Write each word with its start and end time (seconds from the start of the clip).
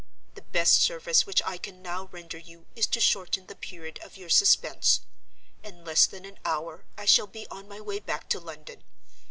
The 0.33 0.41
best 0.41 0.81
service 0.81 1.27
which 1.27 1.43
I 1.45 1.59
can 1.59 1.83
now 1.83 2.09
render 2.11 2.39
you 2.39 2.65
is 2.75 2.87
to 2.87 2.99
shorten 2.99 3.45
the 3.45 3.53
period 3.55 3.99
of 4.01 4.17
your 4.17 4.29
suspense. 4.31 5.01
In 5.63 5.85
less 5.85 6.07
than 6.07 6.25
an 6.25 6.39
hour 6.43 6.85
I 6.97 7.05
shall 7.05 7.27
be 7.27 7.45
on 7.51 7.67
my 7.67 7.79
way 7.79 7.99
back 7.99 8.27
to 8.29 8.39
London. 8.39 8.83